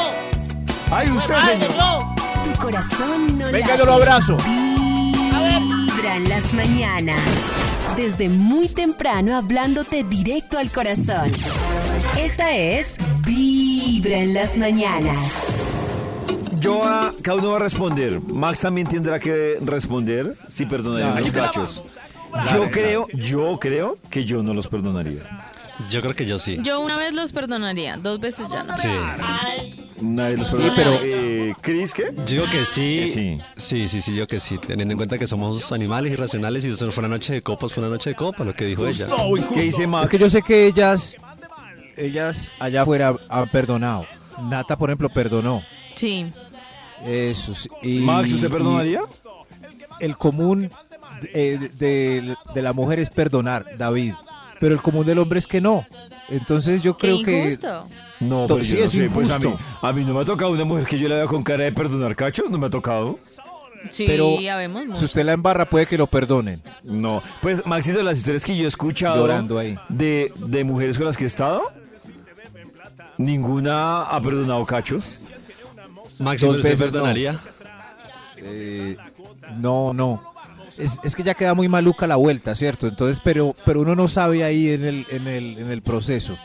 Ay, 0.91 1.11
usted, 1.11 1.35
señor. 1.41 1.69
yo. 1.77 2.15
Tu 2.45 2.61
corazón 2.61 3.39
no 3.39 3.47
Venga, 3.47 3.59
late. 3.69 3.79
yo 3.79 3.87
lo 3.87 3.93
abrazo. 3.95 4.37
Vibra 4.45 6.17
en 6.17 6.29
las 6.29 6.53
mañanas. 6.53 7.21
Desde 7.97 8.29
muy 8.29 8.69
temprano 8.69 9.37
hablándote 9.37 10.05
directo 10.05 10.59
al 10.59 10.71
corazón. 10.71 11.31
Esta 12.19 12.55
es 12.55 12.97
Vibra 13.25 14.19
en 14.19 14.35
las 14.35 14.57
mañanas. 14.57 15.19
Yo 16.61 16.85
a, 16.85 17.13
cada 17.23 17.39
uno 17.39 17.51
va 17.51 17.57
a 17.57 17.61
responder. 17.61 18.21
Max 18.21 18.61
también 18.61 18.87
tendrá 18.87 19.19
que 19.19 19.59
responder 19.61 20.37
si 20.49 20.67
perdonaría 20.67 21.13
Claro. 21.13 21.23
los 21.23 21.33
cachos. 21.33 21.85
Yo 22.53 22.71
creo, 22.71 23.07
yo 23.15 23.59
creo 23.59 23.97
que 24.11 24.25
yo 24.25 24.43
no 24.43 24.53
los 24.55 24.69
perdonaría. 24.69 25.23
Yo 25.91 26.01
creo 26.01 26.15
que 26.15 26.27
yo 26.27 26.39
sí. 26.39 26.59
Yo 26.63 26.81
una 26.81 26.97
vez 26.97 27.13
los 27.13 27.33
perdonaría, 27.33 27.97
dos 27.99 28.19
veces 28.21 28.49
ya 28.51 28.63
no. 28.63 28.77
Sí. 28.79 28.89
Una 30.01 30.27
vez 30.29 30.39
los 30.39 30.49
Sí, 30.49 30.55
perdonaría. 30.57 30.85
pero- 30.85 31.01
Eh, 31.05 31.55
¿Chris 31.61 31.93
qué? 31.95 32.13
Yo 32.17 32.25
digo 32.25 32.45
que 32.51 32.65
sí. 32.65 33.09
Sí. 33.11 33.39
Sí, 33.57 33.89
sí, 33.89 34.01
sí, 34.01 34.15
yo 34.15 34.27
que 34.27 34.41
sí. 34.41 34.59
Teniendo 34.59 34.93
en 34.93 34.97
cuenta 34.99 35.19
que 35.19 35.27
somos 35.27 35.73
animales 35.73 36.13
irracionales 36.13 36.65
y 36.65 36.69
eso 36.71 36.87
no 36.87 36.93
fue 36.93 37.03
una 37.05 37.15
noche 37.17 37.33
de 37.35 37.43
copas, 37.43 37.73
fue 37.73 37.83
una 37.83 37.91
noche 37.95 38.11
de 38.11 38.17
copas, 38.17 38.47
lo 38.47 38.55
que 38.55 38.65
dijo 38.67 38.87
ella. 38.87 39.07
¿Qué 39.55 39.61
dice 39.63 39.87
Max? 39.87 40.05
Es 40.05 40.11
que 40.11 40.19
yo 40.19 40.29
sé 40.31 40.43
que 40.43 40.67
ellas, 40.67 41.15
ellas 41.97 42.53
allá 42.59 42.83
afuera 42.83 43.15
han 43.29 43.49
perdonado. 43.49 44.07
Nata, 44.43 44.77
por 44.77 44.91
ejemplo, 44.91 45.09
perdonó. 45.09 45.63
Sí. 45.95 46.27
Eso 47.05 47.55
sí. 47.55 47.69
Y- 47.83 47.99
Max, 48.01 48.33
¿usted 48.33 48.51
perdonaría? 48.51 49.03
El 50.01 50.17
común 50.17 50.71
eh, 51.33 51.71
de, 51.79 52.35
de 52.55 52.63
la 52.63 52.73
mujer 52.73 52.99
es 53.01 53.11
perdonar, 53.11 53.67
David. 53.77 54.15
Pero 54.61 54.75
el 54.75 54.83
común 54.83 55.05
del 55.07 55.19
hombre 55.19 55.39
es 55.39 55.47
que 55.47 55.61
no. 55.61 55.85
Entonces 56.29 56.83
yo 56.83 56.97
Qué 56.97 57.09
creo 57.09 57.23
que... 57.23 57.45
injusto. 57.45 57.87
No, 58.21 58.47
pero 58.49 58.65
sí, 58.65 58.71
yo 58.73 58.79
no 58.79 58.85
es 58.87 58.93
sé, 58.93 59.11
pues 59.13 59.31
a 59.31 59.39
mí, 59.39 59.45
injusto. 59.47 59.87
a 59.87 59.93
mí 59.93 60.05
no 60.05 60.15
me 60.15 60.21
ha 60.21 60.25
tocado 60.25 60.51
una 60.53 60.65
mujer 60.65 60.87
que 60.87 60.97
yo 60.99 61.07
la 61.09 61.17
veo 61.17 61.29
con 61.29 61.43
cara 61.43 61.65
de 61.65 61.73
perdonar 61.73 62.17
cachos, 62.17 62.51
no 62.51 62.57
me 62.57 62.67
ha 62.67 62.71
tocado. 62.71 63.19
Sí, 63.91 64.05
Pero 64.07 64.37
Si 64.39 64.69
mucho. 64.69 65.05
usted 65.05 65.25
la 65.25 65.33
embarra 65.35 65.67
puede 65.69 65.87
que 65.87 65.97
lo 65.99 66.07
perdonen. 66.07 66.61
No, 66.83 67.23
pues 67.43 67.65
Maxito, 67.67 68.03
las 68.03 68.17
historias 68.19 68.43
que 68.45 68.57
yo 68.57 68.65
he 68.65 68.69
escuchado 68.69 69.19
Llorando 69.19 69.59
ahí. 69.59 69.77
De, 69.91 70.33
de 70.37 70.65
mujeres 70.65 70.97
con 70.97 71.07
las 71.07 71.17
que 71.17 71.25
he 71.25 71.27
estado, 71.27 71.63
ninguna 73.19 74.03
ha 74.03 74.21
perdonado 74.21 74.65
cachos. 74.67 75.19
Máximo, 76.19 76.53
Dos 76.53 76.59
¿usted 76.59 76.71
veces 76.71 76.87
no. 76.87 77.01
perdonaría? 77.01 77.41
Eh, 78.39 78.97
no, 79.59 79.93
no. 79.93 80.23
Es, 80.79 81.01
es 81.03 81.17
que 81.17 81.23
ya 81.23 81.35
queda 81.35 81.55
muy 81.55 81.69
maluca 81.69 82.07
la 82.07 82.17
vuelta, 82.17 82.55
¿cierto? 82.55 82.87
Entonces, 82.87 83.21
pero, 83.25 83.55
pero 83.65 83.81
uno 83.81 83.95
no 83.97 84.09
sabe 84.09 84.45
ahí 84.45 84.71
en 84.71 84.85
el, 84.85 85.07
en 85.11 85.27
el, 85.27 85.59
en 85.59 85.71
el 85.71 85.83
proceso. 85.83 86.37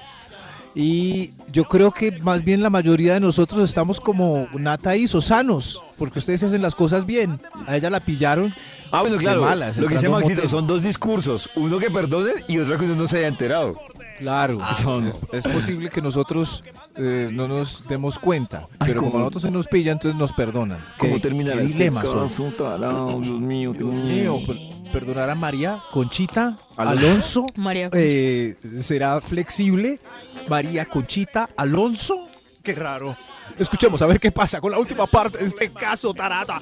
Y 0.73 1.31
yo 1.51 1.65
creo 1.65 1.91
que 1.91 2.11
más 2.21 2.45
bien 2.45 2.61
la 2.63 2.69
mayoría 2.69 3.15
de 3.15 3.19
nosotros 3.19 3.61
estamos 3.69 3.99
como 3.99 4.47
Nata 4.53 4.95
hizo, 4.95 5.19
sanos, 5.19 5.81
porque 5.97 6.19
ustedes 6.19 6.43
hacen 6.43 6.61
las 6.61 6.75
cosas 6.75 7.05
bien. 7.05 7.41
A 7.67 7.75
ella 7.75 7.89
la 7.89 7.99
pillaron. 7.99 8.53
Ah, 8.89 9.01
bueno, 9.01 9.17
claro. 9.17 9.41
malas, 9.41 9.77
lo 9.77 9.87
que 9.87 9.95
dice 9.95 10.07
Maxito 10.07 10.47
son 10.47 10.67
dos 10.67 10.81
discursos. 10.81 11.49
Uno 11.55 11.77
que 11.77 11.91
perdonen 11.91 12.35
y 12.47 12.57
otro 12.59 12.77
que 12.77 12.85
uno 12.85 12.95
no 12.95 13.07
se 13.07 13.17
haya 13.17 13.27
enterado. 13.27 13.77
Claro, 14.21 14.59
Son- 14.81 15.07
es, 15.07 15.17
es 15.33 15.47
posible 15.47 15.89
que 15.89 16.01
nosotros 16.01 16.63
eh, 16.95 17.29
no 17.33 17.47
nos 17.47 17.87
demos 17.87 18.17
cuenta, 18.19 18.67
Ay, 18.79 18.87
pero 18.89 18.99
como 18.99 19.11
cómo- 19.11 19.17
a 19.17 19.25
nosotros 19.25 19.41
se 19.43 19.51
nos 19.51 19.67
pilla, 19.67 19.91
entonces 19.91 20.17
nos 20.17 20.31
perdonan. 20.31 20.83
¿Cómo 20.97 21.15
¿Qué- 21.15 21.19
terminará 21.21 21.57
qué 21.57 21.65
este 21.65 21.91
caso, 21.91 22.51
tarao? 22.57 23.19
Dios 23.21 23.39
mío, 23.39 23.73
Dios 23.73 23.91
Dios 23.91 24.05
mío. 24.05 24.37
mío, 24.37 24.47
per- 24.47 24.91
perdonar 24.91 25.29
a 25.29 25.35
María, 25.35 25.79
Conchita, 25.91 26.57
Alonso. 26.77 27.05
Alonso, 27.07 27.45
María 27.55 27.89
eh, 27.93 28.55
será 28.79 29.19
flexible. 29.21 29.99
María 30.47 30.85
Conchita, 30.85 31.49
Alonso, 31.57 32.27
qué 32.63 32.73
raro. 32.73 33.17
Escuchemos 33.57 34.01
a 34.01 34.05
ver 34.05 34.19
qué 34.19 34.31
pasa 34.31 34.61
con 34.61 34.71
la 34.71 34.77
última 34.79 35.05
parte 35.07 35.39
de 35.39 35.45
este 35.45 35.71
caso 35.71 36.13
tarata. 36.13 36.59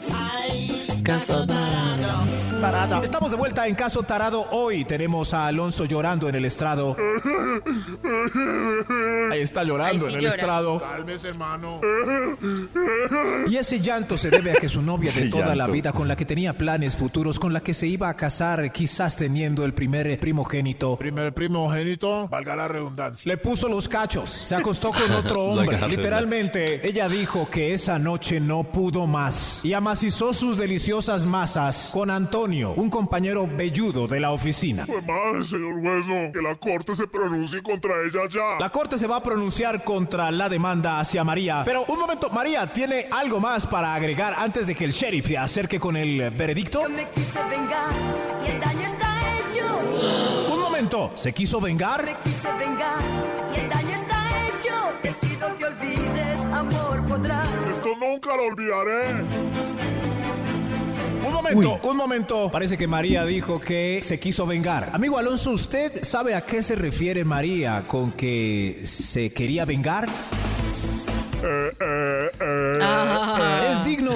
Estamos 2.62 3.32
de 3.32 3.38
vuelta 3.38 3.68
en 3.68 3.76
Caso 3.76 4.04
Tarado. 4.04 4.46
Hoy 4.52 4.84
tenemos 4.84 5.34
a 5.34 5.48
Alonso 5.48 5.86
llorando 5.86 6.28
en 6.28 6.36
el 6.36 6.44
estrado. 6.44 6.98
Ahí 9.32 9.40
está 9.40 9.64
llorando 9.64 10.08
sí 10.08 10.12
en 10.12 10.18
el 10.18 10.24
llora. 10.26 10.36
estrado. 10.36 10.80
Cálmese, 10.82 11.30
hermano. 11.30 11.80
Y 13.48 13.56
ese 13.56 13.80
llanto 13.80 14.18
se 14.18 14.30
debe 14.30 14.52
a 14.52 14.56
que 14.56 14.68
su 14.68 14.82
novia 14.82 15.10
de 15.10 15.20
Ese 15.22 15.30
toda 15.30 15.48
la 15.56 15.56
llanto. 15.56 15.72
vida, 15.72 15.94
con 15.94 16.10
la 16.10 16.18
que 16.18 16.26
tenía 16.26 16.58
planes 16.58 16.98
futuros, 16.98 17.40
con 17.40 17.54
la 17.54 17.62
que 17.62 17.74
se 17.74 17.88
iba 17.88 18.10
a 18.10 18.16
casar, 18.18 18.70
quizás 18.74 19.16
teniendo 19.16 19.64
el 19.64 19.74
primer 19.74 20.20
primogénito, 20.20 20.98
Primer 20.98 21.34
primogénito, 21.34 22.28
valga 22.28 22.58
la 22.58 22.68
redundancia. 22.68 23.30
le 23.32 23.38
puso 23.38 23.70
los 23.70 23.88
cachos. 23.88 24.30
Se 24.30 24.56
acostó 24.56 24.92
con 24.92 25.10
otro 25.16 25.42
hombre. 25.44 25.80
Literalmente, 25.88 26.86
ella 26.86 27.08
dijo 27.08 27.50
que 27.50 27.74
esa 27.74 27.98
noche 28.00 28.42
no 28.42 28.66
pudo 28.66 29.08
más. 29.08 29.62
Y 29.64 29.72
amacizó 29.72 30.34
sus 30.34 30.58
deliciosas 30.58 31.26
masas 31.26 31.92
con 31.94 32.12
Antonio, 32.50 32.74
un 32.78 32.90
compañero 32.90 33.48
velludo 33.48 34.08
de 34.08 34.20
la 34.20 34.32
oficina. 34.32 34.84
Pues 34.88 35.06
madre, 35.06 35.44
señor 35.44 35.80
juez, 35.82 36.08
no, 36.08 36.32
que 36.32 36.42
la 36.42 36.56
corte 36.56 36.96
se 36.96 37.06
pronuncie 37.06 37.62
contra 37.62 37.94
ella 38.02 38.22
ya. 38.28 38.60
La 38.60 38.72
corte 38.72 38.98
se 38.98 39.06
va 39.06 39.18
a 39.18 39.22
pronunciar 39.22 39.84
contra 39.84 40.32
la 40.32 40.50
demanda 40.50 41.00
hacia 41.00 41.24
María. 41.24 41.62
Pero 41.64 41.86
un 41.88 42.00
momento, 42.00 42.32
María, 42.32 42.66
¿tiene 42.66 43.06
algo 43.12 43.40
más 43.40 43.68
para 43.68 43.94
agregar 43.94 44.34
antes 44.36 44.66
de 44.66 44.74
que 44.74 44.86
el 44.86 44.94
sheriff 44.94 45.28
se 45.28 45.38
acerque 45.38 45.80
con 45.80 45.96
el 45.96 46.32
veredicto? 46.32 46.82
Yo 46.82 46.90
me 46.90 47.08
quise 47.10 47.40
vengar 47.52 47.92
y 48.44 48.50
el 48.50 48.60
daño 48.60 48.88
está 48.88 49.20
hecho. 49.38 50.52
Un 50.52 50.60
momento, 50.60 51.12
¿se 51.14 51.32
quiso 51.32 51.62
vengar? 51.62 52.04
Me 52.04 52.16
quise 52.24 52.48
vengar 52.58 52.98
y 53.56 53.60
el 53.60 53.70
daño 53.70 53.96
está 53.96 54.48
hecho. 54.48 54.74
Te 55.04 55.12
pido 55.12 55.56
que 55.56 55.66
olvides, 55.66 56.40
amor, 56.52 57.08
podrás. 57.08 57.48
Esto 57.70 57.90
nunca 58.00 58.36
lo 58.36 58.46
olvidaré. 58.46 60.09
Un 61.30 61.36
momento, 61.36 61.80
un 61.84 61.96
momento. 61.98 62.50
Parece 62.52 62.76
que 62.76 62.88
María 62.88 63.24
dijo 63.24 63.62
que 63.62 64.02
se 64.04 64.20
quiso 64.20 64.48
vengar. 64.48 64.90
Amigo 64.94 65.20
Alonso, 65.20 65.52
¿usted 65.52 66.04
sabe 66.04 66.34
a 66.34 66.42
qué 66.42 66.64
se 66.64 66.76
refiere 66.76 67.24
María 67.24 67.86
con 67.88 68.14
que 68.14 68.82
se 68.84 69.32
quería 69.32 69.64
vengar? 69.66 70.10
Eh, 71.44 71.46
eh, 71.46 71.72
eh. 71.80 71.89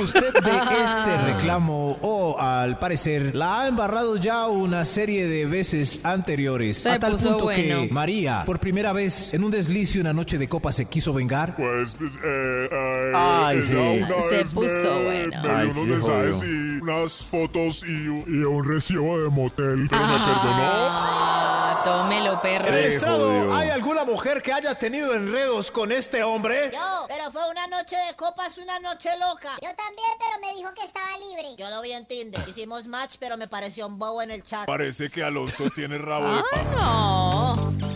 Ah. 0.03 0.13
¿Es 0.13 0.13
digno 0.13 0.29
usted 0.29 0.33
de 0.43 0.83
este 0.83 1.17
reclamo 1.33 1.97
o 2.01 2.39
al 2.39 2.77
parecer 2.79 3.33
la 3.35 3.61
ha 3.61 3.67
embarrado 3.67 4.17
ya 4.17 4.47
una 4.47 4.85
serie 4.85 5.27
de 5.27 5.45
veces 5.45 5.99
anteriores 6.03 6.77
Se 6.77 6.89
a 6.89 6.99
tal 6.99 7.13
puso 7.13 7.29
punto 7.29 7.45
bueno. 7.45 7.81
que 7.83 7.89
María 7.91 8.43
por 8.45 8.59
primera 8.59 8.93
vez 8.93 9.33
en 9.33 9.43
un 9.43 9.51
desliz 9.51 9.95
y 9.95 9.99
una 9.99 10.13
noche 10.13 10.37
de 10.37 10.47
copa 10.49 10.71
se 10.71 10.85
quiso 10.85 11.13
vengar? 11.13 11.55
Pues, 11.55 11.95
pues, 11.95 12.11
eh, 12.23 12.69
eh, 12.71 13.11
Ay, 13.15 13.57
ella 13.57 13.67
sí. 13.67 14.27
Se 14.29 14.45
puso 14.53 14.67
me, 14.67 15.03
bueno. 15.03 15.41
me 15.41 15.49
dio 15.49 15.57
Ay, 15.57 15.65
unos 15.67 15.73
sí, 15.75 15.89
mensajes 15.89 16.35
jodió. 16.37 16.53
y 16.53 16.81
unas 16.81 17.13
fotos 17.25 17.83
y, 17.87 17.91
y 18.05 18.43
un 18.43 18.67
recibo 18.67 19.19
de 19.21 19.29
motel, 19.29 19.87
pero 19.89 20.01
me 20.07 20.17
perdonó. 20.17 21.42
Ah, 21.85 22.03
tómelo, 22.03 22.41
perro. 22.41 22.67
¿En 22.67 22.73
el 22.75 22.85
estrado 22.85 23.53
hay 23.55 23.69
alguna 23.69 24.03
mujer 24.05 24.41
que 24.41 24.53
haya 24.53 24.73
tenido 24.75 25.13
enredos 25.13 25.69
con 25.69 25.91
este 25.91 26.23
hombre? 26.23 26.71
Yo, 26.73 27.05
pero 27.07 27.31
fue 27.31 27.49
una 27.49 27.67
noche 27.67 27.95
de 27.97 28.15
copas, 28.15 28.57
una 28.57 28.79
noche 28.79 29.09
loca. 29.17 29.57
Yo 29.61 29.69
también, 29.75 30.07
pero 30.17 30.39
me 30.41 30.55
dijo 30.57 30.73
que 30.73 30.83
estaba 30.83 31.05
libre. 31.17 31.55
Yo 31.57 31.69
lo 31.69 31.81
vi 31.81 31.91
en 31.91 32.05
Tinder. 32.05 32.47
Hicimos 32.47 32.87
match, 32.87 33.15
pero 33.19 33.35
me 33.37 33.47
pareció 33.47 33.87
un 33.87 33.99
bobo 33.99 34.21
en 34.21 34.31
el 34.31 34.43
chat. 34.43 34.65
Parece 34.65 35.09
que 35.09 35.23
Alonso 35.23 35.65
tiene 35.75 35.97
rabo 35.97 36.27
de 36.33 36.39
Ah, 36.39 36.43
paja. 36.51 36.63
no. 36.79 37.22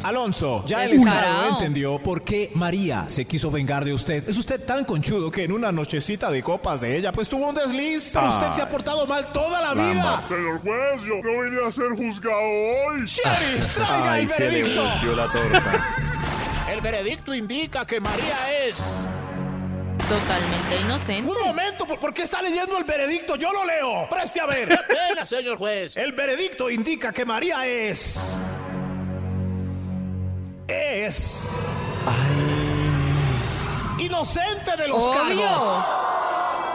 Alonso, 0.04 0.63
ya 0.66 0.86
el. 0.86 0.94
Estado 0.94 1.50
entendió 1.50 2.00
por 2.00 2.22
qué 2.24 2.51
María 2.54 3.06
se 3.08 3.25
quiso 3.25 3.51
vengar 3.51 3.84
de 3.84 3.94
usted. 3.94 4.27
Es 4.30 4.38
usted 4.38 4.63
tan 4.63 4.86
conchudo 4.86 5.30
que 5.32 5.44
en 5.44 5.51
una 5.51 5.72
nochecita 5.72 6.30
de 6.32 6.42
copas 6.44 6.80
de 6.82 6.98
ella, 6.98 7.12
pues 7.12 7.27
tuvo 7.27 7.48
un 7.50 7.56
desliz. 7.56 8.12
Pero 8.13 8.27
usted 8.30 8.51
se 8.54 8.62
ha 8.62 8.70
portado 8.70 9.06
mal 9.08 9.32
toda 9.32 9.62
la 9.62 9.74
vida. 9.74 10.24
Señor 10.27 10.62
juez, 10.62 11.01
yo 11.04 11.16
no 11.24 11.42
vine 11.44 11.68
a 11.68 11.72
ser 11.72 11.89
juzgado 11.89 12.38
hoy. 12.39 13.06
Sheriff, 13.06 13.74
traiga 13.75 14.12
Ay, 14.13 14.24
el 14.24 14.30
se 14.30 14.44
le 14.44 14.50
veredicto. 14.63 14.84
volteó 14.84 15.16
la 15.16 15.25
torta. 15.27 15.86
El 16.72 16.82
veredicto 16.82 17.34
indica 17.34 17.86
que 17.86 18.00
María 18.01 18.66
es. 18.66 18.77
Totalmente 20.08 20.82
inocente. 20.82 21.32
Un 21.32 21.39
momento, 21.48 21.86
¿por, 21.88 21.98
por 22.00 22.13
qué 22.13 22.24
está 22.24 22.42
leyendo 22.42 22.77
el 22.77 22.84
veredicto? 22.84 23.36
Yo 23.38 23.51
lo 23.54 23.66
leo. 23.66 24.08
Preste 24.10 24.39
a 24.42 24.46
ver. 24.46 24.68
Pena, 24.88 25.25
señor 25.25 25.58
juez. 25.58 25.96
El 25.98 26.12
veredicto 26.12 26.70
indica 26.70 27.12
que 27.13 27.25
María 27.25 27.66
es. 27.66 28.36
Es. 30.67 31.45
Inocente 34.00 34.75
de 34.77 34.88
los 34.89 35.07
cargos. 35.09 35.77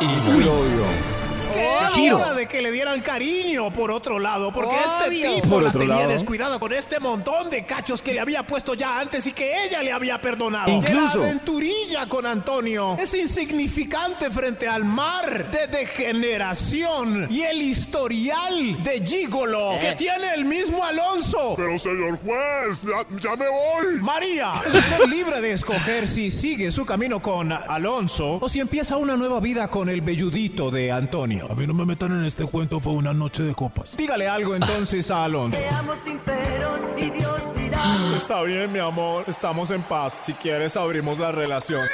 Obvio. 0.00 1.22
Que 1.52 1.61
era 1.64 1.90
Giro. 1.90 2.16
hora 2.18 2.35
de 2.35 2.47
que 2.47 2.62
le 2.62 2.71
dieran 2.71 3.00
cariño 3.00 3.73
por 3.73 3.90
otro 3.90 4.18
lado, 4.18 4.52
porque 4.52 4.75
este 4.76 5.09
Obvio. 5.09 5.35
tipo 5.37 5.49
Por 5.49 5.62
la 5.62 5.68
otro 5.68 5.80
tenía 5.80 5.97
lado. 5.97 6.09
descuidada 6.11 6.59
con 6.59 6.73
este 6.73 6.99
montón 7.00 7.50
de 7.50 7.64
cachos 7.64 8.02
que 8.02 8.12
le 8.14 8.21
había 8.21 8.47
puesto 8.47 8.75
ya 8.75 8.99
antes 8.99 9.26
y 9.26 9.32
que 9.32 9.64
ella 9.66 9.82
le 9.82 9.92
había 9.92 10.21
perdonado. 10.21 10.71
Incluso. 10.71 11.18
Era 11.21 11.28
aventurilla 11.30 12.06
con 12.09 12.26
Antonio. 12.26 12.97
Es 13.00 13.14
insignificante 13.14 14.30
frente 14.30 14.66
al 14.68 14.85
mar 14.85 15.50
de 15.50 15.66
degeneración 15.66 17.26
y 17.30 17.42
el 17.42 17.62
historial 17.62 18.82
de 18.82 19.04
gigolo 19.04 19.73
que 19.80 19.94
tiene 19.97 20.35
el 20.35 20.44
mismo 20.44 20.82
Alonso. 20.85 21.54
Pero 21.56 21.78
señor 21.78 22.18
juez, 22.18 22.82
ya, 22.82 23.06
ya 23.21 23.37
me 23.37 23.47
voy. 23.49 24.00
María, 24.00 24.54
es 24.66 24.75
usted 24.75 25.04
libre 25.06 25.40
de 25.40 25.52
escoger 25.52 26.06
si 26.09 26.30
sigue 26.30 26.71
su 26.71 26.85
camino 26.87 27.21
con 27.21 27.52
Alonso 27.52 28.38
o 28.40 28.49
si 28.49 28.61
empieza 28.61 28.97
una 28.97 29.16
nueva 29.16 29.40
vida 29.40 29.68
con 29.68 29.88
el 29.88 30.00
velludito 30.00 30.71
de 30.71 30.90
Antonio. 30.92 31.41
A 31.50 31.54
mí 31.54 31.66
no 31.66 31.75
me 31.75 31.84
metan 31.84 32.12
en 32.12 32.25
este 32.25 32.44
cuento, 32.46 32.80
fue 32.80 32.92
una 32.92 33.12
noche 33.12 33.42
de 33.42 33.54
copas. 33.54 33.96
Dígale 33.96 34.28
algo 34.28 34.54
entonces 34.54 35.11
a 35.11 35.25
Alonso. 35.25 35.58
Seamos 35.58 35.96
sinceros 36.04 36.80
y 36.96 37.11
Dios 37.11 37.40
dirá. 37.56 38.16
Está 38.16 38.42
bien, 38.42 38.72
mi 38.72 38.78
amor, 38.78 39.25
estamos 39.26 39.70
en 39.70 39.82
paz. 39.82 40.20
Si 40.25 40.32
quieres, 40.34 40.76
abrimos 40.76 41.18
la 41.18 41.32
relación. 41.32 41.84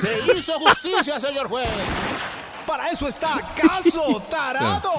Se 0.00 0.38
hizo 0.38 0.58
justicia, 0.58 1.20
señor 1.20 1.48
juez. 1.48 1.68
Para 2.66 2.88
eso 2.90 3.08
está 3.08 3.52
Caso 3.56 4.22
Tarado. 4.30 4.92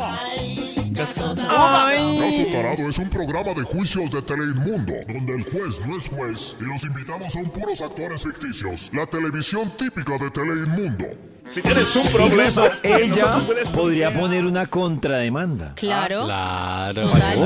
Caso 0.95 1.33
Tarado 1.35 2.89
es 2.89 2.97
un 2.97 3.09
programa 3.09 3.53
de 3.53 3.63
juicios 3.63 4.11
de 4.11 4.21
Teleinmundo, 4.21 4.93
donde 5.07 5.35
el 5.35 5.43
juez 5.43 5.79
no 5.87 5.97
es 5.97 6.09
juez 6.09 6.55
y 6.59 6.63
los 6.65 6.83
invitados 6.83 7.31
son 7.31 7.49
puros 7.49 7.81
actores 7.81 8.23
ficticios. 8.23 8.89
La 8.93 9.05
televisión 9.05 9.71
típica 9.77 10.17
de 10.17 10.29
Teleinmundo. 10.31 11.30
Si 11.51 11.61
tienes 11.61 11.95
un 11.95 12.07
problema, 12.07 12.43
Incluso 12.43 12.71
ella 12.83 13.37
podría 13.73 14.13
poner 14.13 14.45
una 14.45 14.65
contrademanda. 14.67 15.73
Claro. 15.75 16.23
Claro. 16.25 17.03
Total. 17.03 17.37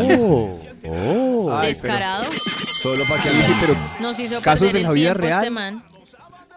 Oh. 0.88 1.52
Ay, 1.52 1.76
pero 1.82 1.94
Descarado. 1.94 2.26
Solo 2.82 3.02
para 3.10 3.22
que 3.24 3.30
Sí, 3.30 3.42
sí, 3.48 3.54
pero 3.60 3.76
Nos 4.00 4.20
hizo 4.20 4.42
casos 4.42 4.68
perder 4.72 4.74
de 4.74 4.80
el 4.80 4.84
la 4.84 4.92
vida 4.92 5.04
tiempo 5.14 5.22
real. 5.28 5.40
este 5.44 5.50
man. 5.50 5.84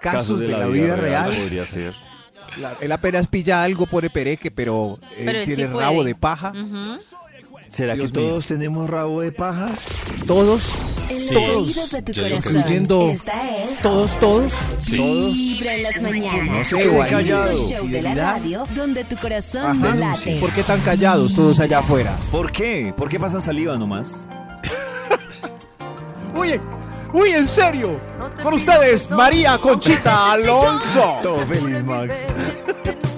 casos 0.00 0.40
de 0.40 0.48
la 0.48 0.66
vida 0.66 0.96
real. 0.96 1.30
podría 1.34 1.64
ser. 1.66 1.94
La- 2.58 2.76
él 2.80 2.92
apenas 2.92 3.26
pilla 3.28 3.62
algo, 3.62 3.86
pone 3.86 4.10
pereque, 4.10 4.50
pero 4.50 4.98
él 5.16 5.24
Pero 5.26 5.38
él 5.38 5.44
tiene 5.46 5.62
sí 5.64 5.68
puede. 5.68 5.86
rabo 5.86 6.04
de 6.04 6.14
paja. 6.14 6.50
Ujú. 6.50 6.98
¿Será 7.68 7.94
Dios 7.94 8.12
que 8.12 8.18
mío. 8.20 8.28
todos 8.30 8.46
tenemos 8.46 8.88
rabo 8.88 9.20
de 9.20 9.30
paja? 9.32 9.68
Todos, 10.26 10.74
los 11.10 11.28
todos, 11.28 11.90
de 11.90 12.02
tu 12.02 12.12
corazón. 12.20 12.56
incluyendo 12.56 13.10
Esta 13.10 13.56
es 13.56 13.80
todos, 13.80 14.18
todos. 14.20 14.52
Vibra 14.90 15.74
en 15.74 15.82
las 15.82 16.02
mañanas. 16.02 16.46
No 16.46 16.64
se 16.64 16.88
Qué 16.88 17.06
callado. 17.10 17.50
El 17.50 17.56
show 17.56 17.86
de 17.88 18.02
la 18.02 18.14
radio 18.14 18.64
donde 18.74 19.04
tu 19.04 19.16
corazón 19.16 19.64
Ajá. 19.64 19.74
no 19.74 19.94
late. 19.94 20.38
¿Por 20.40 20.50
qué 20.52 20.62
tan 20.62 20.80
callados 20.80 21.34
todos 21.34 21.60
allá 21.60 21.80
afuera? 21.80 22.16
¿Por 22.30 22.50
qué? 22.52 22.92
¿Por 22.96 23.08
qué 23.08 23.20
pasan 23.20 23.42
saliva 23.42 23.76
nomás? 23.76 24.26
Uy, 26.34 26.60
uy, 27.12 27.30
en 27.30 27.48
serio. 27.48 28.00
Con 28.42 28.54
ustedes, 28.54 29.10
María 29.10 29.58
Conchita 29.58 30.32
Alonso. 30.32 31.16
Todo 31.22 31.46
feliz, 31.46 31.82
Max. 31.84 32.18